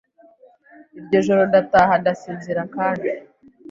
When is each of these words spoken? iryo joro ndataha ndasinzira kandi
iryo 0.99 1.19
joro 1.25 1.41
ndataha 1.49 1.93
ndasinzira 2.01 2.61
kandi 2.75 3.09